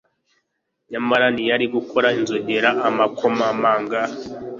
Nyamara 0.91 1.25
ntiyari 1.33 1.65
gukora 1.75 2.07
inzogera, 2.19 2.69
amakomamanga, 2.87 4.01